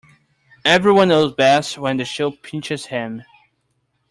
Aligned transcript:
Every 0.65 0.91
one 0.91 1.09
knows 1.09 1.35
best 1.35 1.77
where 1.77 1.95
the 1.95 2.05
shoe 2.05 2.31
pinches 2.31 2.87
him. 2.87 3.21